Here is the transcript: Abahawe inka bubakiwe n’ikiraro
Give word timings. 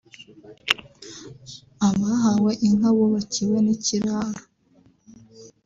Abahawe 1.87 2.51
inka 2.67 2.89
bubakiwe 2.95 3.57
n’ikiraro 3.65 4.41